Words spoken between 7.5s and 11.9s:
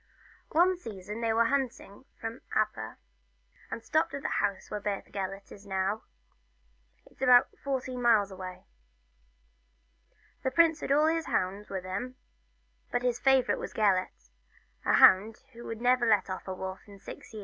fourteen miles away. The prince had all his hounds with